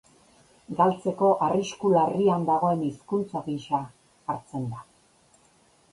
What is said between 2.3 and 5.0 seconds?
dagoen hizkuntza gisa hartzen da.